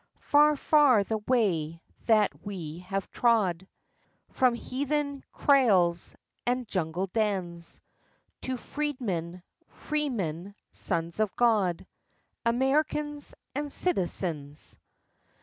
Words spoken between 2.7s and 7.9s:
have trod, From heathen kraals and jungle dens,